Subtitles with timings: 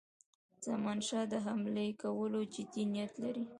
[0.65, 3.45] زمانشاه د حملې کولو جدي نیت لري.